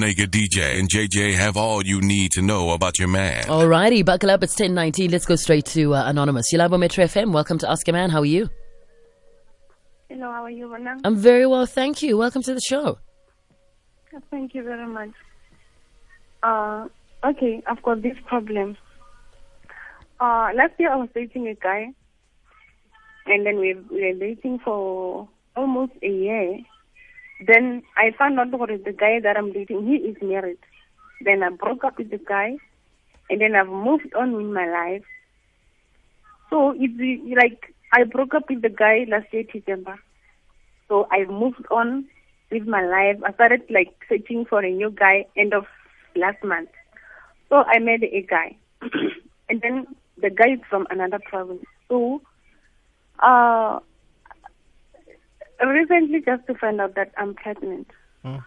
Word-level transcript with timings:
Naked 0.00 0.30
DJ 0.30 0.78
and 0.78 0.88
JJ 0.88 1.34
have 1.34 1.56
all 1.56 1.84
you 1.84 2.00
need 2.00 2.32
to 2.32 2.42
know 2.42 2.70
about 2.70 2.98
your 2.98 3.08
man. 3.08 3.44
Alrighty, 3.44 4.04
buckle 4.04 4.30
up. 4.30 4.42
It's 4.42 4.52
1019. 4.54 5.10
Let's 5.10 5.26
go 5.26 5.36
straight 5.36 5.64
to 5.66 5.94
uh, 5.94 6.04
Anonymous. 6.06 6.52
Yilabo 6.52 6.78
Metro 6.78 7.04
FM. 7.04 7.32
Welcome 7.32 7.58
to 7.58 7.70
Ask 7.70 7.88
a 7.88 7.92
Man. 7.92 8.10
How 8.10 8.20
are 8.20 8.24
you? 8.24 8.48
Hello, 10.08 10.30
how 10.30 10.44
are 10.44 10.50
you, 10.50 10.68
Vanna? 10.68 10.96
I'm 11.04 11.16
very 11.16 11.46
well, 11.46 11.66
thank 11.66 12.02
you. 12.02 12.16
Welcome 12.16 12.42
to 12.42 12.54
the 12.54 12.60
show. 12.60 12.98
Thank 14.30 14.54
you 14.54 14.62
very 14.62 14.86
much. 14.86 15.10
Uh, 16.42 16.88
okay, 17.24 17.62
I've 17.66 17.82
got 17.82 18.02
this 18.02 18.16
problem. 18.26 18.76
Uh, 20.20 20.50
last 20.54 20.72
year 20.78 20.92
I 20.92 20.96
was 20.96 21.08
dating 21.14 21.48
a 21.48 21.54
guy, 21.54 21.92
and 23.26 23.44
then 23.44 23.58
we, 23.58 23.74
we 23.90 24.04
were 24.06 24.18
dating 24.18 24.60
for 24.60 25.28
almost 25.56 25.92
a 26.02 26.08
year. 26.08 26.58
Then 27.44 27.82
I 27.96 28.12
found 28.18 28.38
out 28.40 28.50
that 28.50 28.84
the 28.84 28.92
guy 28.92 29.20
that 29.20 29.36
I'm 29.36 29.52
dating, 29.52 29.86
he 29.86 29.96
is 29.96 30.16
married. 30.22 30.58
Then 31.20 31.42
I 31.42 31.50
broke 31.50 31.84
up 31.84 31.98
with 31.98 32.10
the 32.10 32.18
guy, 32.18 32.56
and 33.28 33.40
then 33.40 33.54
I've 33.54 33.68
moved 33.68 34.14
on 34.14 34.32
with 34.32 34.46
my 34.46 34.68
life. 34.70 35.04
So 36.50 36.74
it's 36.76 37.36
like 37.36 37.74
I 37.92 38.04
broke 38.04 38.34
up 38.34 38.48
with 38.48 38.62
the 38.62 38.68
guy 38.68 39.06
last 39.08 39.32
year 39.32 39.44
December. 39.52 39.98
So 40.88 41.08
I 41.10 41.24
moved 41.24 41.66
on 41.70 42.06
with 42.50 42.66
my 42.66 42.84
life. 42.86 43.20
I 43.24 43.32
started 43.32 43.62
like 43.70 43.94
searching 44.08 44.44
for 44.44 44.60
a 44.64 44.70
new 44.70 44.90
guy 44.90 45.26
end 45.36 45.52
of 45.52 45.66
last 46.14 46.42
month. 46.44 46.70
So 47.48 47.56
I 47.56 47.78
met 47.78 48.02
a 48.02 48.22
guy, 48.22 48.56
and 49.48 49.60
then 49.60 49.86
the 50.20 50.30
guy 50.30 50.54
is 50.54 50.60
from 50.68 50.86
another 50.90 51.20
province. 51.28 51.64
So, 51.88 52.22
uh, 53.20 53.80
recently 55.64 56.20
just 56.20 56.46
to 56.46 56.54
find 56.54 56.80
out 56.80 56.94
that 56.94 57.12
I'm 57.16 57.34
pregnant, 57.34 57.88
Mm. 58.24 58.42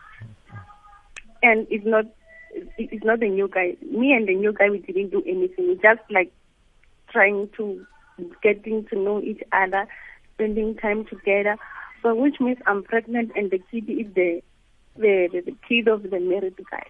and 1.43 1.67
it's 1.69 1.85
not 1.85 2.05
it's 2.77 3.03
not 3.03 3.19
the 3.19 3.29
new 3.29 3.47
guy. 3.47 3.77
Me 3.81 4.13
and 4.13 4.27
the 4.27 4.35
new 4.35 4.53
guy 4.53 4.69
we 4.69 4.79
didn't 4.79 5.09
do 5.09 5.23
anything. 5.25 5.67
We 5.67 5.75
just 5.75 6.01
like 6.09 6.31
trying 7.11 7.49
to 7.57 7.85
getting 8.43 8.85
to 8.85 8.95
know 8.95 9.21
each 9.21 9.41
other, 9.51 9.87
spending 10.35 10.75
time 10.75 11.05
together. 11.05 11.57
So 12.01 12.15
which 12.15 12.39
means 12.39 12.57
I'm 12.65 12.83
pregnant 12.83 13.31
and 13.35 13.51
the 13.51 13.59
kid 13.71 13.89
is 13.89 14.13
the 14.13 14.41
the 14.97 15.29
the, 15.31 15.41
the 15.41 15.55
kid 15.67 15.87
of 15.87 16.03
the 16.03 16.19
married 16.19 16.59
guy. 16.69 16.83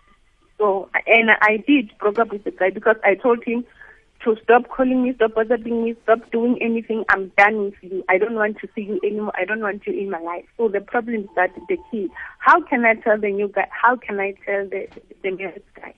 So 0.58 0.90
and 1.08 1.30
I 1.42 1.58
did 1.68 1.92
broke 2.00 2.20
up 2.20 2.32
with 2.32 2.44
the 2.44 2.52
guy 2.52 2.70
because 2.70 2.98
I 3.04 3.16
told 3.16 3.44
him 3.44 3.66
to 4.26 4.36
stop 4.44 4.68
calling 4.70 5.04
me, 5.04 5.14
stop 5.16 5.34
bothering 5.36 5.84
me, 5.84 5.96
stop 6.04 6.30
doing 6.32 6.58
anything. 6.62 7.06
I'm 7.10 7.32
done 7.38 7.66
with 7.66 7.74
you. 7.82 8.04
I 8.10 8.18
don't 8.18 8.36
want 8.36 8.58
to 8.60 8.68
see 8.76 8.82
you 8.82 9.00
anymore. 9.04 9.32
I 9.38 9.46
don't 9.46 9.62
want 9.62 9.86
you 9.88 9.94
in 9.94 10.10
my 10.10 10.20
life. 10.20 10.46
So 10.58 10.68
the 10.68 10.82
problem 10.82 11.22
is 11.24 11.30
that 11.36 11.52
the 11.70 11.78
kid. 11.90 12.10
How 12.40 12.62
can 12.62 12.86
I 12.86 12.96
tell 12.96 13.18
the 13.20 13.32
new 13.32 13.48
guy? 13.48 13.68
How 13.72 13.96
can 13.96 14.20
I 14.20 14.34
tell 14.46 14.68
the 14.68 14.88
the 15.24 15.32
married 15.32 15.64
guy? 15.76 15.94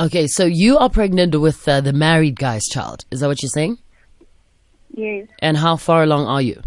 Okay, 0.00 0.28
so 0.28 0.44
you 0.44 0.78
are 0.78 0.88
pregnant 0.88 1.38
with 1.40 1.66
uh, 1.68 1.80
the 1.80 1.92
married 1.92 2.38
guy's 2.38 2.64
child. 2.66 3.04
Is 3.10 3.18
that 3.20 3.26
what 3.26 3.42
you're 3.42 3.48
saying? 3.50 3.78
Yes, 4.94 5.26
And 5.40 5.56
how 5.56 5.76
far 5.76 6.02
along 6.04 6.26
are 6.26 6.40
you? 6.42 6.62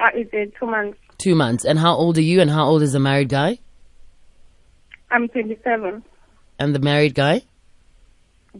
uh, 0.00 0.10
it's 0.14 0.34
uh, 0.34 0.58
two 0.58 0.66
months. 0.66 0.98
Two 1.18 1.34
months. 1.36 1.64
And 1.64 1.78
how 1.78 1.94
old 1.94 2.18
are 2.18 2.22
you 2.22 2.40
and 2.40 2.50
how 2.50 2.64
old 2.66 2.82
is 2.82 2.92
the 2.92 2.98
married 3.00 3.28
guy? 3.28 3.58
I'm 5.12 5.28
27. 5.28 6.02
And 6.58 6.74
the 6.74 6.80
married 6.80 7.14
guy? 7.14 7.42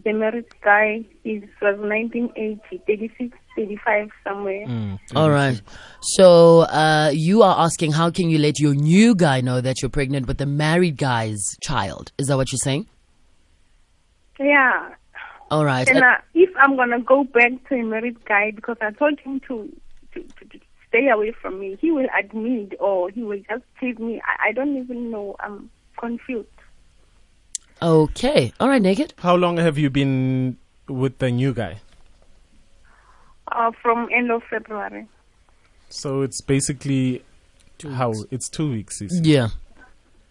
The 0.03 0.11
married 0.11 0.45
guy 0.61 1.05
is 1.23 1.43
was 1.61 1.77
1980, 1.79 2.81
36, 2.85 3.37
35 3.55 4.09
somewhere. 4.23 4.65
Mm. 4.67 4.99
All 5.15 5.29
right. 5.29 5.61
So 6.01 6.61
uh, 6.61 7.11
you 7.13 7.43
are 7.43 7.63
asking 7.63 7.93
how 7.93 8.11
can 8.11 8.29
you 8.29 8.37
let 8.37 8.59
your 8.59 8.73
new 8.75 9.15
guy 9.15 9.39
know 9.39 9.61
that 9.61 9.81
you're 9.81 9.89
pregnant 9.89 10.27
with 10.27 10.37
the 10.37 10.45
married 10.45 10.97
guy's 10.97 11.57
child? 11.61 12.11
Is 12.17 12.27
that 12.27 12.35
what 12.35 12.51
you're 12.51 12.59
saying? 12.59 12.87
Yeah. 14.39 14.95
All 15.49 15.63
right. 15.63 15.87
And 15.87 16.03
Uh, 16.03 16.17
if 16.33 16.49
I'm 16.57 16.75
gonna 16.75 16.99
go 16.99 17.23
back 17.23 17.51
to 17.69 17.75
a 17.75 17.83
married 17.83 18.23
guy 18.25 18.51
because 18.51 18.77
I 18.81 18.91
told 18.91 19.19
him 19.21 19.39
to, 19.47 19.71
to, 20.13 20.21
to, 20.21 20.45
to 20.45 20.59
stay 20.89 21.07
away 21.07 21.33
from 21.41 21.59
me, 21.59 21.77
he 21.79 21.91
will 21.91 22.07
admit 22.17 22.73
or 22.79 23.09
he 23.09 23.23
will 23.23 23.39
just 23.49 23.63
chase 23.79 23.97
me. 23.97 24.21
I, 24.25 24.49
I 24.49 24.51
don't 24.51 24.75
even 24.77 25.11
know. 25.11 25.35
I'm 25.39 25.69
confused. 25.97 26.49
Okay. 27.85 28.51
All 28.59 28.67
right, 28.67 28.81
naked. 28.81 29.13
How 29.19 29.35
long 29.35 29.57
have 29.57 29.77
you 29.77 29.89
been 29.89 30.57
with 30.87 31.19
the 31.19 31.31
new 31.31 31.53
guy? 31.53 31.79
Uh, 33.51 33.71
from 33.81 34.09
end 34.11 34.31
of 34.31 34.43
February. 34.49 35.07
So 35.89 36.21
it's 36.21 36.41
basically 36.41 37.23
how 37.83 38.13
it's 38.31 38.49
two 38.49 38.71
weeks. 38.71 38.99
you 39.01 39.09
said. 39.09 39.25
Yeah. 39.25 39.49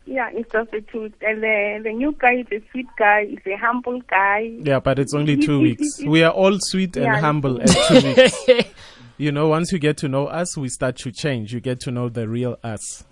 Yeah, 0.06 0.28
it's 0.32 0.52
just 0.52 0.70
the 0.70 0.82
truth. 0.82 1.14
And 1.22 1.42
the 1.42 1.80
the 1.82 1.92
new 1.92 2.12
guy 2.18 2.34
is 2.40 2.46
a 2.52 2.60
sweet 2.70 2.88
guy. 2.98 3.24
He's 3.26 3.38
a 3.46 3.56
humble 3.56 4.00
guy. 4.02 4.52
Yeah, 4.60 4.80
but 4.80 4.98
it's 4.98 5.14
only 5.14 5.36
two 5.38 5.60
He- 5.60 5.64
he- 5.68 5.70
weeks. 5.80 6.00
We 6.04 6.22
are 6.24 6.32
all 6.32 6.58
sweet 6.60 6.96
and 6.96 7.06
Yeah, 7.06 7.20
humble 7.20 7.62
at 7.62 7.68
two 7.68 8.02
weeks. 8.14 8.70
You 9.16 9.30
know, 9.30 9.46
once 9.46 9.70
you 9.70 9.78
get 9.78 9.96
to 9.98 10.08
know 10.08 10.26
us, 10.26 10.56
we 10.56 10.68
start 10.68 10.96
to 10.96 11.12
change. 11.12 11.54
You 11.54 11.60
get 11.60 11.78
to 11.82 11.92
know 11.92 12.08
the 12.08 12.28
real 12.28 12.58
us. 12.64 13.04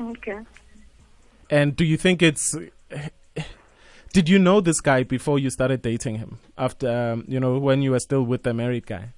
Okay. 0.00 0.40
And 1.50 1.76
do 1.76 1.84
you 1.84 1.96
think 1.96 2.22
it's? 2.22 2.56
Did 4.12 4.28
you 4.28 4.38
know 4.38 4.60
this 4.60 4.80
guy 4.80 5.02
before 5.02 5.38
you 5.38 5.50
started 5.50 5.82
dating 5.82 6.16
him? 6.16 6.38
After 6.56 6.88
um, 6.88 7.24
you 7.26 7.40
know 7.40 7.58
when 7.58 7.82
you 7.82 7.90
were 7.90 8.00
still 8.00 8.22
with 8.22 8.44
the 8.44 8.54
married 8.54 8.86
guy? 8.86 9.10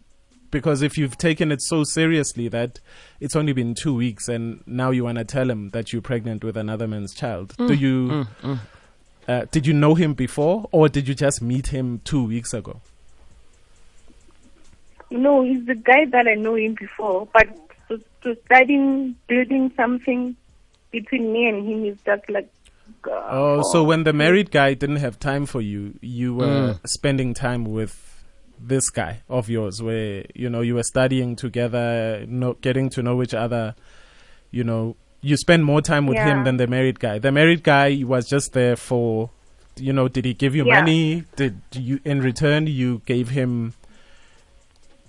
Because 0.51 0.81
if 0.81 0.97
you've 0.97 1.19
taken 1.19 1.53
it 1.53 1.61
so 1.61 1.85
seriously 1.85 2.49
that 2.49 2.81
it's 3.21 3.37
only 3.37 3.53
been 3.53 3.75
two 3.75 3.95
weeks 3.95 4.29
and 4.29 4.63
now 4.67 4.91
you 4.91 5.05
want 5.05 5.19
to 5.19 5.25
tell 5.25 5.51
him 5.51 5.71
that 5.71 5.93
you're 5.93 6.01
pregnant 6.01 6.45
with 6.45 6.57
another 6.57 6.87
man's 6.87 7.13
child, 7.15 7.55
do 7.59 7.75
you? 7.75 8.27
Uh, 9.29 9.45
did 9.51 9.67
you 9.67 9.73
know 9.73 9.95
him 9.95 10.15
before, 10.15 10.69
or 10.71 10.89
did 10.89 11.09
you 11.09 11.15
just 11.15 11.43
meet 11.43 11.67
him 11.69 12.01
two 12.05 12.25
weeks 12.25 12.55
ago? 12.55 12.81
No, 15.11 15.43
he's 15.43 15.67
the 15.67 15.75
guy 15.75 16.05
that 16.07 16.29
I 16.29 16.35
know 16.35 16.55
him 16.55 16.75
before, 16.75 17.29
but 17.33 17.49
to, 17.89 18.01
to 18.23 18.37
starting 18.45 19.17
building 19.27 19.73
something 19.77 20.37
between 20.91 21.33
me 21.33 21.49
and 21.49 21.67
him 21.69 21.85
is 21.85 21.99
just 22.05 22.29
like. 22.29 22.51
Uh, 23.07 23.11
Oh, 23.31 23.63
so 23.73 23.83
when 23.85 24.05
the 24.05 24.13
married 24.13 24.51
guy 24.51 24.75
didn't 24.75 24.97
have 24.97 25.19
time 25.19 25.47
for 25.47 25.61
you, 25.61 25.95
you 26.01 26.35
were 26.35 26.79
spending 26.87 27.35
time 27.35 27.65
with 27.65 28.25
this 28.61 28.91
guy 28.91 29.23
of 29.29 29.49
yours, 29.49 29.83
where 29.83 30.25
you 30.35 30.49
know 30.49 30.61
you 30.61 30.75
were 30.75 30.83
studying 30.83 31.37
together, 31.37 32.25
no, 32.29 32.55
getting 32.55 32.89
to 32.91 33.03
know 33.03 33.23
each 33.23 33.35
other. 33.35 33.75
You 34.51 34.65
know, 34.65 34.97
you 35.21 35.37
spend 35.37 35.65
more 35.65 35.83
time 35.83 36.07
with 36.07 36.19
him 36.19 36.45
than 36.45 36.57
the 36.57 36.67
married 36.67 36.99
guy. 37.01 37.19
The 37.19 37.33
married 37.33 37.63
guy 37.63 38.03
was 38.05 38.29
just 38.29 38.53
there 38.53 38.77
for, 38.77 39.31
you 39.77 39.93
know, 39.93 40.09
did 40.09 40.25
he 40.25 40.35
give 40.35 40.55
you 40.57 40.65
Yeah. 40.65 40.81
money? 40.81 41.25
Did 41.37 41.61
you 41.73 42.01
in 42.05 42.21
return 42.21 42.67
you 42.67 43.03
gave 43.07 43.31
him, 43.31 43.75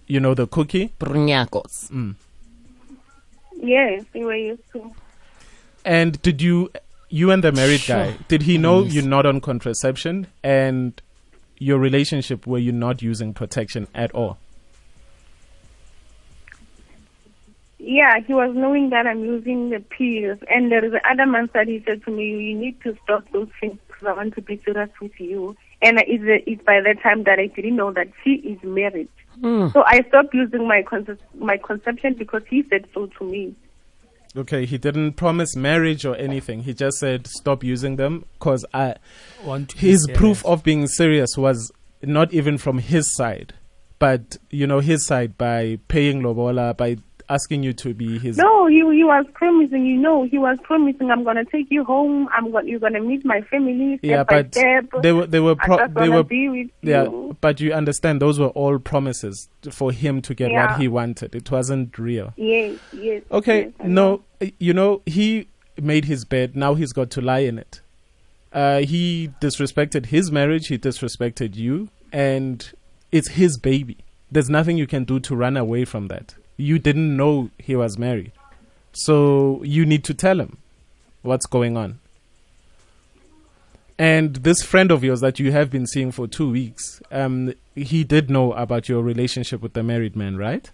you 0.07 0.19
know, 0.19 0.33
the 0.33 0.47
cookie? 0.47 0.93
Brnyakos. 0.99 1.89
Mm. 1.91 2.15
Yes, 3.61 4.03
we 4.13 4.23
were 4.25 4.35
used 4.35 4.63
to. 4.73 4.91
And 5.87 6.21
did 6.21 6.41
you, 6.41 6.69
you 7.07 7.31
and 7.31 7.41
the 7.41 7.53
married 7.53 7.83
guy, 7.87 8.17
did 8.27 8.41
he 8.41 8.57
know 8.57 8.83
you're 8.83 9.07
not 9.07 9.25
on 9.25 9.39
contraception 9.39 10.27
and 10.43 11.01
your 11.59 11.79
relationship 11.79 12.45
were 12.45 12.57
you 12.57 12.73
not 12.73 13.01
using 13.01 13.33
protection 13.33 13.87
at 13.95 14.11
all? 14.11 14.37
Yeah, 17.79 18.19
he 18.19 18.33
was 18.33 18.53
knowing 18.53 18.89
that 18.89 19.07
I'm 19.07 19.23
using 19.23 19.69
the 19.69 19.79
pills, 19.79 20.39
and 20.49 20.69
there 20.69 20.83
is 20.83 20.91
another 21.05 21.31
man 21.31 21.49
that 21.53 21.67
he 21.67 21.81
said 21.85 22.03
to 22.03 22.11
me, 22.11 22.31
"You 22.31 22.53
need 22.53 22.81
to 22.81 22.97
stop 23.03 23.23
those 23.31 23.47
things 23.61 23.77
because 23.87 24.07
I 24.07 24.11
want 24.11 24.35
to 24.35 24.41
be 24.41 24.59
serious 24.65 24.89
with 24.99 25.17
you." 25.21 25.55
And 25.81 25.99
it's, 26.05 26.43
it's 26.47 26.63
by 26.63 26.81
that 26.81 27.01
time 27.01 27.23
that 27.23 27.39
I 27.39 27.47
didn't 27.47 27.77
know 27.77 27.93
that 27.93 28.09
she 28.23 28.31
is 28.31 28.61
married. 28.61 29.07
Hmm. 29.39 29.69
So 29.69 29.83
I 29.85 30.01
stopped 30.09 30.33
using 30.33 30.67
my 30.67 30.83
concep- 30.83 31.19
my 31.39 31.55
conception 31.55 32.15
because 32.15 32.41
he 32.49 32.63
said 32.69 32.87
so 32.93 33.05
to 33.05 33.23
me. 33.23 33.55
Okay, 34.37 34.65
he 34.65 34.77
didn't 34.77 35.13
promise 35.13 35.55
marriage 35.55 36.05
or 36.05 36.15
anything. 36.15 36.61
He 36.63 36.73
just 36.73 36.99
said 36.99 37.25
stop 37.25 37.63
using 37.63 37.95
them 37.95 38.25
because 38.33 38.65
I 38.73 38.95
Want 39.43 39.69
to 39.69 39.77
his 39.77 40.07
proof 40.13 40.45
of 40.45 40.63
being 40.63 40.87
serious 40.87 41.35
was 41.35 41.71
not 42.03 42.33
even 42.33 42.59
from 42.59 42.77
his 42.77 43.15
side, 43.15 43.55
but 43.97 44.37
you 44.51 44.67
know 44.67 44.79
his 44.79 45.05
side 45.05 45.37
by 45.37 45.79
paying 45.87 46.21
lobola 46.21 46.75
by 46.75 46.97
asking 47.29 47.63
you 47.63 47.73
to 47.73 47.93
be 47.93 48.17
his. 48.19 48.37
No, 48.37 48.67
he 48.67 48.77
he 48.77 49.03
was 49.03 49.25
promising. 49.33 49.85
You 49.85 49.97
know, 49.97 50.23
he 50.23 50.37
was 50.37 50.57
promising, 50.63 51.11
"I'm 51.11 51.23
gonna 51.23 51.45
take 51.45 51.67
you 51.69 51.83
home. 51.83 52.29
I'm 52.31 52.51
going 52.51 52.67
you're 52.67 52.79
gonna 52.79 53.01
meet 53.01 53.25
my 53.25 53.41
family 53.41 53.97
step 53.97 54.09
yeah, 54.09 54.23
by 54.23 54.43
but 54.43 54.55
step. 54.55 54.85
they 55.01 55.11
were 55.11 55.27
they 55.27 55.39
were 55.39 55.55
pro- 55.55 55.87
they 55.87 56.09
were 56.09 56.23
be 56.23 56.49
with 56.49 56.69
yeah, 56.81 57.03
you." 57.03 57.35
but 57.41 57.59
you 57.59 57.73
understand 57.73 58.21
those 58.21 58.39
were 58.39 58.47
all 58.47 58.79
promises 58.79 59.49
for 59.71 59.91
him 59.91 60.21
to 60.21 60.33
get 60.33 60.51
what 60.51 60.79
he 60.79 60.87
wanted. 60.87 61.35
It 61.35 61.51
wasn't 61.51 61.97
real. 61.97 62.33
Yes, 62.37 62.79
yes. 62.93 63.23
Okay, 63.31 63.73
yes, 63.79 63.87
no, 63.87 64.23
you 64.59 64.73
know, 64.73 65.01
he 65.05 65.47
made 65.81 66.05
his 66.05 66.25
bed, 66.25 66.55
now 66.55 66.73
he's 66.73 66.93
got 66.93 67.09
to 67.11 67.21
lie 67.21 67.39
in 67.39 67.57
it. 67.59 67.81
Uh, 68.51 68.79
he 68.79 69.29
disrespected 69.41 70.07
his 70.07 70.31
marriage, 70.31 70.67
he 70.67 70.77
disrespected 70.77 71.55
you, 71.55 71.89
and 72.11 72.71
it's 73.11 73.29
his 73.29 73.57
baby. 73.57 73.97
There's 74.31 74.49
nothing 74.49 74.77
you 74.77 74.87
can 74.87 75.03
do 75.03 75.19
to 75.21 75.35
run 75.35 75.57
away 75.57 75.85
from 75.85 76.07
that. 76.07 76.35
You 76.57 76.79
didn't 76.79 77.15
know 77.15 77.49
he 77.59 77.75
was 77.75 77.97
married. 77.97 78.31
So 78.93 79.61
you 79.63 79.85
need 79.85 80.03
to 80.05 80.13
tell 80.13 80.39
him. 80.41 80.57
what's 81.21 81.45
going 81.45 81.75
on. 81.75 81.99
And 83.99 84.35
this 84.37 84.61
friend 84.61 84.91
of 84.91 85.03
yours 85.03 85.21
that 85.21 85.39
you 85.39 85.51
have 85.51 85.69
been 85.69 85.87
seeing 85.87 86.11
for 86.11 86.27
two 86.27 86.49
weeks, 86.51 87.01
um, 87.11 87.53
he 87.75 88.03
did 88.03 88.29
know 88.29 88.53
about 88.53 88.87
your 88.87 89.01
relationship 89.01 89.61
with 89.61 89.73
the 89.73 89.83
married 89.83 90.15
man, 90.15 90.37
right? 90.37 90.69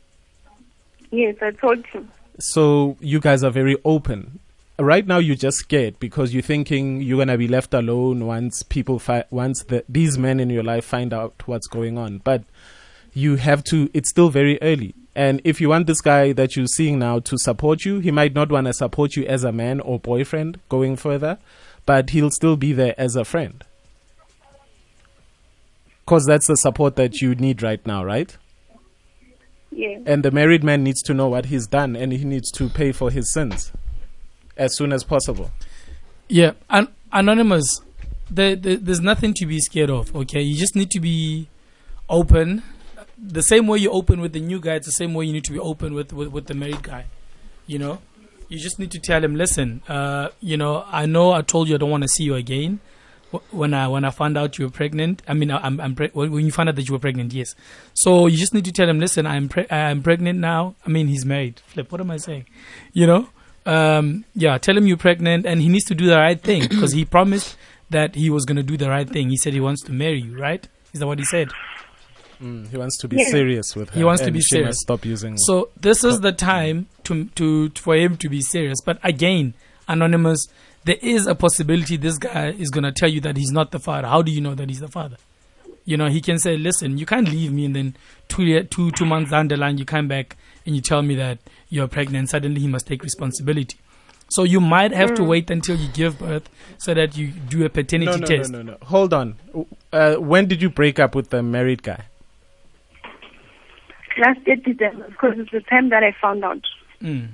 Yes, 1.12 1.36
I 1.42 1.52
told 1.52 1.86
him. 1.88 2.12
So 2.40 2.98
you 3.00 3.20
guys 3.20 3.44
are 3.44 3.52
very 3.52 3.78
open. 3.86 4.40
Right 4.78 5.06
now, 5.08 5.20
you're 5.20 5.36
just 5.36 5.58
scared 5.58 6.00
because 6.00 6.34
you're 6.34 6.44
thinking 6.44 7.02
you're 7.02 7.20
gonna 7.20 7.38
be 7.38 7.48
left 7.48 7.74
alone 7.74 8.26
once 8.26 8.64
people 8.64 9.00
fi- 9.00 9.26
once 9.30 9.64
the, 9.64 9.84
these 9.88 10.18
men 10.18 10.40
in 10.40 10.50
your 10.50 10.64
life 10.64 10.84
find 10.84 11.14
out 11.14 11.34
what's 11.46 11.68
going 11.68 11.98
on. 11.98 12.18
But 12.18 12.44
you 13.14 13.36
have 13.36 13.64
to. 13.66 13.90
It's 13.94 14.10
still 14.10 14.30
very 14.30 14.60
early, 14.62 14.96
and 15.16 15.42
if 15.44 15.62
you 15.62 15.70
want 15.70 15.88
this 15.88 16.02
guy 16.02 16.34
that 16.34 16.56
you're 16.56 16.66
seeing 16.68 17.00
now 17.00 17.20
to 17.20 17.38
support 17.38 17.86
you, 17.86 18.00
he 18.00 18.12
might 18.12 18.34
not 18.34 18.52
want 18.52 18.68
to 18.68 18.74
support 18.74 19.16
you 19.16 19.26
as 19.26 19.44
a 19.44 19.52
man 19.52 19.80
or 19.80 20.00
boyfriend 20.00 20.60
going 20.70 20.96
further, 20.96 21.38
but 21.86 22.10
he'll 22.12 22.32
still 22.32 22.56
be 22.56 22.74
there 22.74 22.96
as 22.98 23.16
a 23.16 23.24
friend. 23.24 23.64
Because 26.04 26.26
that's 26.26 26.48
the 26.48 26.58
support 26.58 26.96
that 26.96 27.22
you 27.22 27.36
need 27.36 27.62
right 27.62 27.86
now, 27.86 28.04
right? 28.04 28.36
Yes. 29.72 30.02
And 30.06 30.24
the 30.24 30.32
married 30.32 30.64
man 30.64 30.84
needs 30.84 31.02
to 31.04 31.14
know 31.14 31.28
what 31.28 31.46
he's 31.46 31.68
done 31.68 31.96
and 31.96 32.12
he 32.12 32.26
needs 32.26 32.52
to 32.52 32.70
pay 32.70 32.92
for 32.92 33.10
his 33.10 33.32
sins 33.32 33.72
as 34.58 34.76
soon 34.76 34.92
as 34.92 35.04
possible. 35.04 35.52
Yeah, 36.28 36.52
an- 36.70 36.90
anonymous. 37.12 37.82
There, 38.30 38.56
there, 38.56 38.78
there's 38.78 39.00
nothing 39.02 39.34
to 39.36 39.46
be 39.46 39.60
scared 39.60 39.90
of. 39.90 40.16
Okay, 40.16 40.42
you 40.42 40.58
just 40.58 40.76
need 40.76 40.90
to 40.92 41.00
be 41.00 41.48
open. 42.10 42.64
The 43.18 43.44
same 43.44 43.68
way 43.68 43.78
you 43.80 43.90
open 43.92 44.22
with 44.22 44.34
the 44.34 44.40
new 44.40 44.60
guy, 44.60 44.76
it's 44.76 44.86
the 44.88 44.92
same 44.92 45.14
way 45.14 45.26
you 45.26 45.34
need 45.34 45.44
to 45.46 45.52
be 45.52 45.60
open 45.60 45.94
with 45.94 46.14
with, 46.14 46.30
with 46.30 46.48
the 46.48 46.54
married 46.54 46.84
guy. 46.84 47.06
You 47.68 47.80
know, 47.80 48.00
you 48.50 48.60
just 48.60 48.80
need 48.80 48.92
to 48.92 49.00
tell 49.00 49.24
him, 49.24 49.36
listen. 49.36 49.82
Uh, 49.88 50.30
you 50.40 50.58
know, 50.58 50.86
I 50.88 51.06
know 51.06 51.32
I 51.32 51.42
told 51.42 51.70
you 51.70 51.76
I 51.76 51.78
don't 51.78 51.92
want 51.92 52.04
to 52.04 52.10
see 52.10 52.24
you 52.24 52.36
again. 52.36 52.80
When 53.50 53.74
I 53.74 53.88
when 53.88 54.06
I 54.06 54.12
found 54.12 54.38
out 54.38 54.60
you 54.60 54.66
were 54.66 54.72
pregnant, 54.72 55.24
I 55.28 55.34
mean 55.34 55.50
I'm 55.50 55.80
I'm 55.82 55.96
pre- 55.96 56.10
when 56.14 56.46
you 56.46 56.52
found 56.52 56.70
out 56.70 56.76
that 56.76 56.88
you 56.88 56.94
were 56.94 57.00
pregnant, 57.00 57.34
yes. 57.34 57.56
So 57.96 58.28
you 58.28 58.38
just 58.38 58.54
need 58.54 58.66
to 58.66 58.72
tell 58.72 58.88
him, 58.88 59.00
listen, 59.00 59.26
I'm 59.26 59.50
pre- 59.50 59.70
I'm 59.72 60.04
pregnant 60.04 60.38
now. 60.40 60.76
I 60.86 60.90
mean 60.90 61.08
he's 61.08 61.26
married. 61.26 61.62
Flip, 61.66 61.92
what 61.92 62.00
am 62.00 62.12
I 62.12 62.18
saying? 62.18 62.46
You 62.92 63.08
know, 63.08 63.30
um, 63.66 64.26
yeah, 64.36 64.58
tell 64.60 64.78
him 64.78 64.86
you're 64.86 64.98
pregnant, 64.98 65.48
and 65.48 65.62
he 65.62 65.70
needs 65.70 65.86
to 65.86 65.96
do 65.96 66.06
the 66.06 66.18
right 66.18 66.40
thing 66.40 66.68
because 66.68 66.92
he 66.92 67.06
promised 67.06 67.58
that 67.90 68.14
he 68.16 68.30
was 68.30 68.46
going 68.46 68.58
to 68.58 68.64
do 68.64 68.78
the 68.78 68.90
right 68.90 69.10
thing. 69.10 69.30
He 69.30 69.38
said 69.38 69.54
he 69.54 69.60
wants 69.60 69.82
to 69.84 69.92
marry 69.92 70.22
you, 70.22 70.38
right? 70.40 70.68
Is 70.94 71.00
that 71.00 71.08
what 71.08 71.18
he 71.18 71.26
said? 71.26 71.50
Mm, 72.44 72.70
he 72.70 72.78
wants 72.78 72.98
to 73.00 73.08
be 73.08 73.16
Yes. 73.18 73.32
serious 73.32 73.76
with 73.76 73.90
her. 73.92 73.98
He 73.98 74.04
wants 74.04 74.22
to 74.24 74.32
be 74.32 74.40
she 74.42 74.56
serious. 74.56 74.68
Must 74.70 74.80
stop 74.82 75.06
using. 75.06 75.38
So 75.38 75.70
this 75.80 76.04
is 76.04 76.20
the 76.20 76.32
time 76.34 76.88
to 77.06 77.26
to 77.36 77.70
for 77.76 77.96
him 77.96 78.18
to 78.18 78.30
be 78.30 78.42
serious. 78.42 78.82
But 78.86 79.00
again, 79.04 79.54
anonymous, 79.88 80.48
there 80.84 80.98
is 81.02 81.26
a 81.28 81.36
possibility 81.36 81.96
this 81.98 82.18
guy 82.18 82.50
is 82.50 82.70
going 82.70 82.84
to 82.84 82.92
tell 82.92 83.10
you 83.10 83.22
that 83.22 83.38
he's 83.38 83.52
not 83.52 83.72
the 83.72 83.80
father. 83.80 84.08
How 84.08 84.22
do 84.22 84.32
you 84.32 84.42
know 84.42 84.56
that 84.56 84.68
he's 84.70 84.82
the 84.82 84.88
father? 84.90 85.18
You 85.86 85.98
know, 85.98 86.08
he 86.08 86.22
can 86.22 86.38
say, 86.40 86.58
"Listen, 86.58 86.98
you 86.98 87.06
can't 87.06 87.30
leave 87.30 87.52
me," 87.54 87.66
and 87.66 87.76
then 87.76 87.96
two 88.28 88.44
year, 88.44 88.64
two 88.64 88.92
two 88.92 89.06
months 89.06 89.32
down 89.32 89.48
the 89.48 89.58
line, 89.58 89.78
you 89.78 89.86
come 89.86 90.08
back 90.08 90.36
and 90.66 90.76
you 90.76 90.82
tell 90.82 91.02
me 91.02 91.16
that 91.16 91.40
you're 91.70 91.88
pregnant. 91.88 92.30
Suddenly, 92.30 92.62
he 92.62 92.68
must 92.68 92.88
take 92.88 93.04
responsibility. 93.04 93.78
So 94.30 94.44
you 94.44 94.60
might 94.62 94.94
have 94.94 95.14
to 95.16 95.24
wait 95.24 95.52
until 95.52 95.76
you 95.76 95.90
give 95.90 96.18
birth 96.20 96.50
so 96.78 96.94
that 96.94 97.16
you 97.18 97.28
do 97.28 97.66
a 97.66 97.70
paternity 97.70 98.12
no, 98.12 98.16
no, 98.18 98.26
test. 98.26 98.52
no, 98.52 98.62
no, 98.62 98.72
no. 98.72 98.78
Hold 98.88 99.14
on. 99.14 99.36
Uh, 99.92 100.16
when 100.16 100.48
did 100.48 100.62
you 100.62 100.70
break 100.70 100.98
up 101.00 101.14
with 101.14 101.30
the 101.30 101.44
married 101.44 101.84
guy? 101.84 102.06
Last 104.18 104.40
year 104.46 104.56
December, 104.58 105.08
because 105.10 105.34
it's 105.38 105.52
the 105.52 105.62
time 105.62 105.90
that 105.90 106.04
I 106.04 106.16
found 106.22 106.44
out. 106.44 106.62
Mm. 107.02 107.30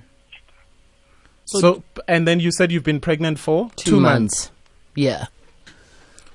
So, 1.46 1.60
So- 1.60 1.84
and 2.08 2.28
then 2.28 2.40
you 2.40 2.52
said 2.52 2.72
you've 2.72 2.84
been 2.84 3.00
pregnant 3.00 3.40
for 3.40 3.70
Two, 3.76 4.00
months. 4.00 4.52
Yeah. 4.96 5.26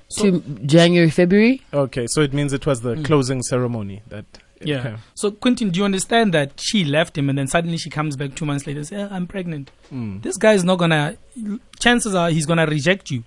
So- 0.09 0.23
Two, 0.39 0.41
January, 0.65 1.09
February. 1.09 1.61
Okay, 1.73 2.05
so 2.07 2.21
it 2.21 2.33
means 2.33 2.53
it 2.53 2.65
was 2.65 2.81
the 2.81 2.95
Mm. 2.95 3.05
closing 3.05 3.41
ceremony 3.41 4.01
that. 4.09 4.25
Yeah. 4.61 4.77
okay. 4.79 4.95
So 5.15 5.31
Quentin, 5.31 5.69
do 5.69 5.79
you 5.79 5.85
understand 5.85 6.33
that 6.33 6.59
she 6.59 6.85
left 6.85 7.17
him 7.17 7.29
and 7.29 7.37
then 7.37 7.47
suddenly 7.47 7.77
she 7.77 7.89
comes 7.89 8.15
back 8.15 8.35
two 8.35 8.45
months 8.45 8.65
later 8.65 8.79
and 8.79 8.87
says, 8.87 8.97
"Yeah, 8.97 9.07
I'm 9.11 9.27
pregnant. 9.27 9.69
Mm. 9.93 10.21
This 10.23 10.37
guy 10.37 10.53
is 10.53 10.63
not 10.63 10.77
gonna. 10.79 11.17
Chances 11.79 12.15
are 12.15 12.29
he's 12.29 12.45
gonna 12.45 12.65
reject 12.65 13.11
you, 13.11 13.23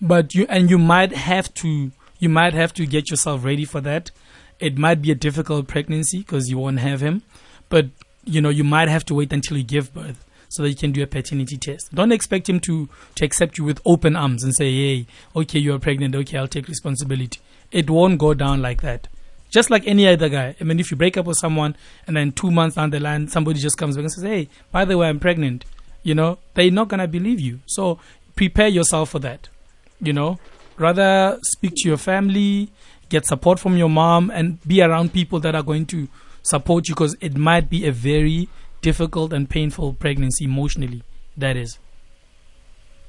but 0.00 0.34
you 0.34 0.46
and 0.48 0.70
you 0.70 0.78
might 0.78 1.12
have 1.12 1.52
to. 1.54 1.90
You 2.18 2.28
might 2.30 2.54
have 2.54 2.72
to 2.74 2.86
get 2.86 3.10
yourself 3.10 3.44
ready 3.44 3.64
for 3.66 3.80
that. 3.82 4.10
It 4.60 4.78
might 4.78 5.02
be 5.02 5.10
a 5.10 5.14
difficult 5.14 5.66
pregnancy 5.66 6.18
because 6.18 6.48
you 6.48 6.58
won't 6.58 6.78
have 6.78 7.00
him, 7.00 7.22
but 7.68 7.86
you 8.24 8.40
know 8.40 8.48
you 8.48 8.64
might 8.64 8.88
have 8.88 9.04
to 9.06 9.14
wait 9.14 9.32
until 9.32 9.56
you 9.56 9.64
give 9.64 9.92
birth 9.92 10.24
so 10.48 10.62
that 10.62 10.68
you 10.68 10.76
can 10.76 10.92
do 10.92 11.02
a 11.02 11.06
paternity 11.06 11.56
test. 11.56 11.92
Don't 11.94 12.12
expect 12.12 12.48
him 12.48 12.60
to 12.60 12.88
to 13.16 13.24
accept 13.24 13.58
you 13.58 13.64
with 13.64 13.80
open 13.84 14.16
arms 14.16 14.44
and 14.44 14.54
say, 14.54 14.72
"Hey, 14.72 15.06
okay, 15.34 15.58
you 15.58 15.74
are 15.74 15.78
pregnant. 15.78 16.14
Okay, 16.14 16.38
I'll 16.38 16.48
take 16.48 16.68
responsibility." 16.68 17.40
It 17.72 17.90
won't 17.90 18.18
go 18.18 18.34
down 18.34 18.62
like 18.62 18.82
that. 18.82 19.08
Just 19.50 19.70
like 19.70 19.86
any 19.86 20.06
other 20.06 20.28
guy. 20.28 20.54
I 20.60 20.64
mean, 20.64 20.80
if 20.80 20.90
you 20.90 20.96
break 20.96 21.16
up 21.16 21.26
with 21.26 21.38
someone 21.38 21.76
and 22.06 22.16
then 22.16 22.32
two 22.32 22.50
months 22.50 22.76
down 22.76 22.90
the 22.90 23.00
line, 23.00 23.28
somebody 23.28 23.60
just 23.60 23.76
comes 23.76 23.96
back 23.96 24.04
and 24.04 24.12
says, 24.12 24.24
"Hey, 24.24 24.48
by 24.70 24.84
the 24.84 24.96
way, 24.96 25.08
I'm 25.08 25.20
pregnant," 25.20 25.64
you 26.02 26.14
know, 26.14 26.38
they're 26.54 26.70
not 26.70 26.88
gonna 26.88 27.08
believe 27.08 27.40
you. 27.40 27.60
So 27.66 27.98
prepare 28.36 28.68
yourself 28.68 29.10
for 29.10 29.18
that. 29.20 29.48
You 30.00 30.12
know, 30.12 30.38
rather 30.76 31.38
speak 31.42 31.72
to 31.76 31.88
your 31.88 31.96
family, 31.96 32.70
get 33.14 33.24
support 33.34 33.56
from 33.64 33.74
your 33.82 33.88
mom, 34.02 34.22
and 34.38 34.46
be 34.66 34.76
around 34.82 35.12
people 35.12 35.38
that 35.44 35.54
are 35.54 35.62
going 35.70 35.86
to 35.94 35.98
support 36.42 36.88
you 36.88 36.94
because 36.94 37.14
it 37.20 37.34
might 37.36 37.66
be 37.70 37.80
a 37.86 37.92
very 37.92 38.48
difficult 38.88 39.32
and 39.32 39.48
painful 39.48 39.88
pregnancy 40.04 40.44
emotionally. 40.44 41.02
That 41.36 41.56
is. 41.56 41.78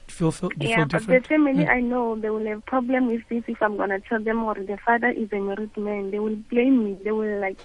Do 0.07 0.13
feel, 0.17 0.31
feel, 0.31 0.49
do 0.49 0.67
yeah, 0.67 0.75
feel 0.75 0.85
but 0.85 1.07
the 1.07 1.19
family, 1.21 1.65
Mm. 1.65 1.69
I 1.77 1.79
know 1.91 2.15
they 2.23 2.29
will 2.29 2.45
have 2.51 2.63
problem 2.73 3.07
with 3.11 3.23
this 3.29 3.43
if 3.53 3.59
I'm 3.65 3.75
gonna 3.81 3.99
tell 4.07 4.21
them 4.27 4.43
or 4.43 4.53
the 4.53 4.77
father 4.85 5.09
is 5.09 5.29
a 5.33 5.39
married 5.49 5.75
man. 5.75 6.11
They 6.11 6.19
will 6.19 6.37
blame 6.53 6.75
me. 6.85 6.91
They 7.03 7.11
will 7.11 7.39
like, 7.41 7.57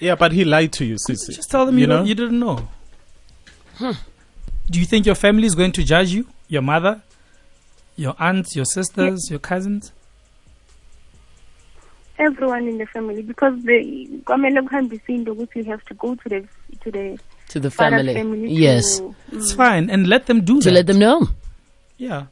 Yeah, 0.00 0.16
but 0.22 0.32
he 0.32 0.44
lied 0.44 0.72
to 0.78 0.84
you, 0.84 0.96
Sissy. 0.96 1.32
Just 1.36 1.50
tell 1.50 1.64
them 1.66 1.76
you, 1.76 1.82
You 1.82 1.86
don't- 1.86 2.00
know? 2.02 2.08
you 2.10 2.14
didn't 2.22 2.40
know. 2.46 2.58
Do 4.70 4.78
you 4.80 4.86
think 4.86 5.06
your 5.06 5.14
family 5.26 5.46
is 5.46 5.54
going 5.54 5.72
to 5.72 5.82
judge 5.84 6.10
you? 6.16 6.26
Your 6.48 6.62
mother, 6.62 7.02
your 7.96 8.14
aunts, 8.18 8.56
your 8.56 8.64
sisters, 8.64 9.28
your 9.30 9.38
cousins? 9.38 9.92
Everyone 12.22 12.68
in 12.68 12.78
the 12.78 12.86
family 12.86 13.22
because 13.22 13.54
the 13.64 14.08
kwamele 14.24 14.62
kuhambise 14.62 15.08
into 15.08 15.34
ukuthi 15.34 15.56
you 15.58 15.64
have 15.64 15.84
to 15.84 15.94
go 15.94 16.14
to 16.14 16.28
the 16.28 16.40
to 16.84 16.90
the 16.90 17.18
To 17.48 17.60
the 17.60 17.70
family. 17.70 18.14
family 18.14 18.50
yes. 18.50 18.98
to, 18.98 19.14
It's 19.32 19.52
mm, 19.52 19.56
fine, 19.56 19.90
and 19.90 20.06
let 20.06 20.26
them 20.26 20.40
do 20.42 20.60
To 20.60 20.64
that. 20.70 20.74
let 20.74 20.86
them 20.86 20.98
know. 20.98 21.28
Yeah, 21.98 22.26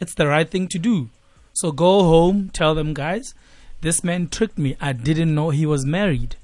it's 0.00 0.14
the 0.14 0.26
right 0.26 0.48
thing 0.48 0.68
to 0.68 0.78
do. 0.78 1.08
So 1.54 1.72
go 1.72 2.02
home, 2.04 2.50
tell 2.52 2.74
them, 2.74 2.92
guys, 2.92 3.32
this 3.80 4.04
man 4.04 4.28
tricked 4.28 4.58
me. 4.58 4.76
I 4.80 4.92
didn't 4.92 5.34
know 5.34 5.48
he 5.50 5.64
was 5.64 5.86
married. 5.86 6.36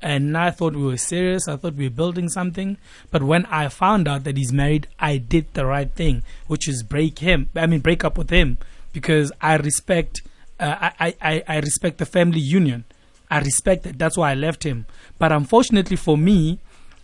And 0.00 0.36
I 0.38 0.50
thought 0.52 0.76
we 0.76 0.84
were 0.84 0.96
serious. 0.98 1.48
I 1.48 1.56
thought 1.56 1.74
we 1.74 1.84
were 1.88 1.94
building 2.02 2.28
something. 2.28 2.76
But 3.10 3.22
when 3.24 3.46
I 3.46 3.68
found 3.68 4.06
out 4.06 4.22
that 4.24 4.36
he's 4.36 4.52
married, 4.52 4.86
I 5.00 5.16
did 5.16 5.52
the 5.54 5.64
right 5.66 5.90
thing, 5.90 6.22
which 6.46 6.68
is 6.68 6.82
break 6.84 7.18
him. 7.20 7.48
I 7.56 7.66
mean, 7.66 7.80
break 7.80 8.04
up 8.04 8.16
with 8.18 8.30
him 8.30 8.58
because 8.92 9.32
I 9.40 9.56
respect, 9.56 10.22
uh, 10.60 10.90
I, 11.00 11.14
I, 11.20 11.42
I 11.48 11.58
respect 11.58 11.98
the 11.98 12.06
family 12.06 12.40
union. 12.40 12.84
I 13.30 13.40
respect 13.40 13.86
it. 13.86 13.98
That's 13.98 14.16
why 14.16 14.30
I 14.30 14.34
left 14.34 14.64
him. 14.64 14.86
But 15.18 15.32
unfortunately 15.32 15.96
for 15.96 16.16
me, 16.16 16.60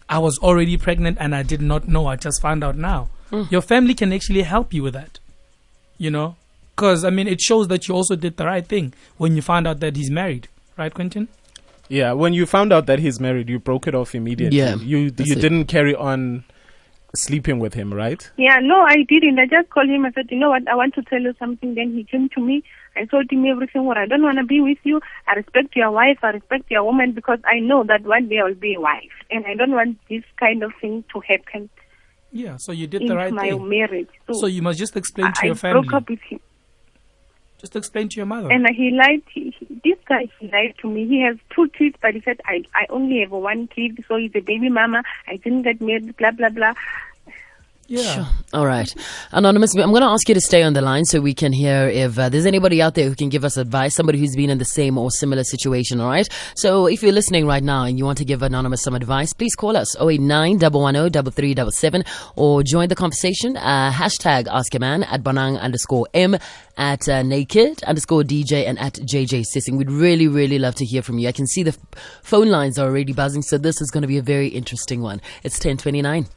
I 0.09 0.19
was 0.19 0.38
already 0.38 0.76
pregnant 0.76 1.19
and 1.21 1.35
I 1.35 1.42
did 1.42 1.61
not 1.62 1.88
know. 1.88 2.07
I 2.07 2.16
just 2.16 2.40
found 2.42 2.62
out 2.64 2.76
now. 2.76 3.09
Your 3.50 3.62
family 3.62 3.95
can 3.95 4.12
actually 4.12 4.42
help 4.42 4.75
you 4.75 4.83
with 4.83 4.95
that 4.95 5.19
you 5.99 6.11
know 6.11 6.35
because 6.75 7.04
i 7.04 7.11
mean 7.11 7.28
it 7.28 7.40
shows 7.42 7.69
that 7.69 7.87
you 7.87 7.95
also 7.95 8.16
did 8.16 8.38
the 8.38 8.47
right 8.47 8.66
thing 8.66 8.92
when 9.19 9.37
you 9.37 9.42
found 9.42 9.66
out 9.69 9.80
that 9.80 9.95
he's 9.97 10.11
married 10.11 10.49
right 10.78 10.95
quentin 10.95 11.28
Yeah, 11.90 12.12
when 12.12 12.33
you 12.33 12.47
found 12.47 12.73
out 12.73 12.87
that 12.87 13.00
he's 13.00 13.19
married, 13.21 13.50
you 13.50 13.59
broke 13.59 13.87
it 13.88 13.95
off 13.97 14.14
immediately. 14.14 14.57
Yeah, 14.59 14.76
you 14.76 14.99
you 14.99 15.35
it. 15.37 15.40
didn't 15.40 15.64
carry 15.66 15.95
on 15.95 16.45
sleeping 17.14 17.58
with 17.58 17.74
him, 17.74 17.92
right? 17.92 18.30
Yeah, 18.36 18.58
no, 18.60 18.80
I 18.80 19.04
didn't. 19.08 19.38
I 19.38 19.46
just 19.46 19.70
called 19.70 19.88
him. 19.88 20.04
I 20.04 20.12
said, 20.12 20.26
you 20.30 20.38
know 20.38 20.50
what? 20.50 20.68
I 20.68 20.74
want 20.74 20.94
to 20.94 21.02
tell 21.02 21.20
you 21.20 21.34
something. 21.38 21.74
Then 21.74 21.92
he 21.92 22.04
came 22.04 22.28
to 22.30 22.40
me. 22.40 22.62
I 22.96 23.04
told 23.04 23.30
him 23.30 23.46
everything. 23.46 23.84
What 23.84 23.98
I 23.98 24.06
don't 24.06 24.22
want 24.22 24.38
to 24.38 24.44
be 24.44 24.60
with 24.60 24.78
you. 24.84 25.00
I 25.26 25.34
respect 25.34 25.76
your 25.76 25.90
wife. 25.90 26.18
I 26.22 26.30
respect 26.30 26.70
your 26.70 26.84
woman 26.84 27.12
because 27.12 27.38
I 27.44 27.60
know 27.60 27.84
that 27.84 28.02
one 28.02 28.28
day 28.28 28.38
I'll 28.38 28.54
be 28.54 28.74
a 28.74 28.80
wife, 28.80 29.12
and 29.30 29.44
I 29.46 29.54
don't 29.54 29.72
want 29.72 29.98
this 30.08 30.24
kind 30.38 30.62
of 30.62 30.72
thing 30.80 31.04
to 31.12 31.20
happen 31.20 31.70
yeah 32.32 32.56
so 32.56 32.72
you 32.72 32.86
did 32.86 33.08
the 33.08 33.16
right 33.16 33.32
my 33.32 33.50
thing 33.50 33.68
marriage. 33.68 34.08
So, 34.28 34.42
so 34.42 34.46
you 34.46 34.62
must 34.62 34.78
just 34.78 34.96
explain 34.96 35.32
to 35.32 35.40
I 35.42 35.46
your 35.46 35.54
family 35.54 35.78
I 35.78 35.82
broke 35.82 35.94
up 35.94 36.08
with 36.08 36.20
him, 36.20 36.40
just 37.60 37.76
explain 37.76 38.08
to 38.08 38.16
your 38.16 38.26
mother 38.26 38.50
and 38.50 38.66
he 38.74 38.90
lied. 38.90 39.22
He, 39.32 39.54
this 39.84 39.98
guy 40.06 40.28
he 40.38 40.48
lied 40.48 40.74
to 40.80 40.88
me. 40.88 41.06
He 41.06 41.20
has 41.20 41.36
two 41.54 41.68
kids, 41.68 41.96
but 42.00 42.14
he 42.14 42.20
said 42.20 42.40
I 42.46 42.64
I 42.74 42.86
only 42.88 43.20
have 43.20 43.30
one 43.30 43.66
kid, 43.68 44.02
so 44.08 44.16
he's 44.16 44.34
a 44.34 44.40
baby 44.40 44.68
mama. 44.68 45.02
I 45.26 45.36
didn't 45.36 45.62
get 45.62 45.80
married. 45.80 46.16
Blah 46.16 46.32
blah 46.32 46.48
blah. 46.48 46.74
Yeah. 47.90 48.14
Sure. 48.14 48.26
All 48.52 48.66
right. 48.66 48.88
Anonymous, 49.32 49.75
I'm 49.75 49.90
going 49.90 50.02
to 50.02 50.06
ask 50.06 50.28
you 50.28 50.35
to 50.37 50.40
stay 50.40 50.62
on 50.62 50.75
the 50.75 50.80
line 50.80 51.04
so 51.04 51.20
we 51.20 51.35
can 51.35 51.52
hear 51.52 51.88
if 51.88 52.16
uh, 52.20 52.28
there's 52.28 52.47
anybody 52.47 52.80
out 52.80 52.94
there 52.94 53.09
who 53.09 53.16
can 53.16 53.30
give 53.30 53.44
us 53.44 53.56
advice, 53.56 53.97
somebody 53.97 54.20
who's 54.20 54.37
been 54.37 54.49
in 54.49 54.59
the 54.59 54.64
same 54.64 54.97
or 54.97 55.11
similar 55.11 55.42
situation, 55.42 56.00
all 56.00 56.09
right? 56.09 56.28
So 56.54 56.87
if 56.87 57.02
you're 57.02 57.11
listening 57.11 57.49
right 57.49 57.64
now 57.64 57.82
and 57.82 57.99
you 57.99 58.04
want 58.04 58.18
to 58.18 58.25
give 58.25 58.42
Anonymous 58.42 58.82
some 58.82 58.94
advice, 58.94 59.32
please 59.32 59.56
call 59.56 59.76
us 59.76 59.97
089 60.00 60.61
110 60.61 62.04
or 62.37 62.62
join 62.62 62.88
the 62.88 62.94
conversation. 62.94 63.56
Uh, 63.56 63.90
hashtag 63.90 64.47
Ask 64.49 64.73
a 64.76 64.78
Man 64.78 65.02
at 65.02 65.25
Bonang 65.25 65.59
underscore 65.59 66.06
M 66.14 66.37
at 66.76 67.09
uh, 67.09 67.25
Naked 67.25 67.82
underscore 67.82 68.23
DJ 68.23 68.68
and 68.68 68.78
at 68.78 68.94
JJ 68.94 69.47
Sissing. 69.52 69.76
We'd 69.76 69.90
really, 69.90 70.28
really 70.28 70.61
love 70.61 70.76
to 70.76 70.85
hear 70.85 71.02
from 71.02 71.18
you. 71.18 71.26
I 71.26 71.32
can 71.32 71.49
see 71.49 71.64
the 71.64 71.70
f- 71.70 72.20
phone 72.23 72.50
lines 72.50 72.78
are 72.78 72.87
already 72.87 73.12
buzzing, 73.12 73.42
so 73.42 73.59
this 73.59 73.80
is 73.80 73.90
going 73.90 74.02
to 74.02 74.09
be 74.09 74.18
a 74.18 74.23
very 74.23 74.47
interesting 74.47 75.02
one. 75.02 75.20
It's 75.42 75.56
1029. 75.56 76.28